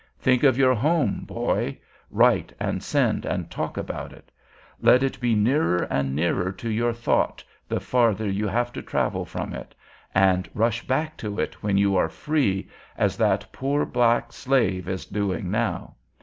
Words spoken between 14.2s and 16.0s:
slave is doing now.